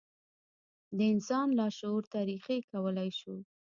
د 0.97 0.99
انسان 1.13 1.47
لاشعور 1.59 2.03
ته 2.11 2.19
رېښې 2.27 2.57
کولای 2.71 3.09
شي. 3.19 3.37